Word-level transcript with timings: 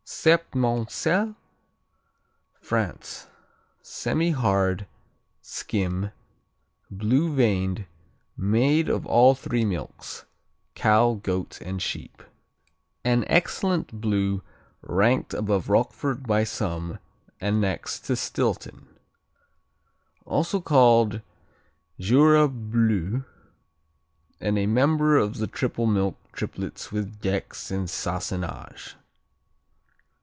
Septmoncel 0.03 1.35
France 2.59 3.27
Semihard; 3.81 4.85
skim; 5.41 6.11
blue 6.91 7.33
veined; 7.33 7.85
made 8.35 8.89
of 8.89 9.05
all 9.05 9.33
three 9.35 9.63
milks: 9.63 10.25
cow, 10.75 11.13
goat 11.13 11.61
and 11.61 11.81
sheep. 11.81 12.21
An 13.05 13.23
excellent 13.27 14.01
"Blue" 14.01 14.41
ranked 14.81 15.33
above 15.33 15.69
Roquefort 15.69 16.23
by 16.23 16.43
some, 16.43 16.99
and 17.39 17.61
next 17.61 17.99
to 18.01 18.17
Stilton. 18.17 18.89
Also 20.25 20.59
called 20.59 21.21
Jura 21.97 22.49
Bleu, 22.49 23.23
and 24.41 24.59
a 24.59 24.65
member 24.67 25.15
of 25.15 25.37
the 25.37 25.47
triple 25.47 25.85
milk 25.87 26.17
triplets 26.33 26.91
with 26.91 27.21
Gex 27.21 27.71
and 27.71 27.89
Sassenage. 27.89 28.97